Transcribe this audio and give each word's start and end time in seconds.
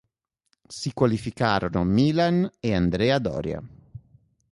Si 0.67 0.93
qualificarono 0.93 1.83
Milan 1.83 2.49
e 2.59 2.73
Andrea 2.73 3.19
Doria. 3.19 3.61